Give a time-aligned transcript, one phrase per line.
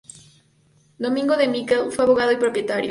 [0.97, 2.79] Domingo de Miquel fue abogado y propietario.